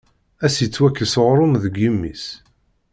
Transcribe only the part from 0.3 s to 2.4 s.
Ad s-yettwakkes uɣrum deg imi-s.